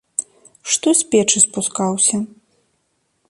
Што 0.75 0.87
з 1.01 1.11
печы 1.11 1.39
спускаўся! 1.45 2.17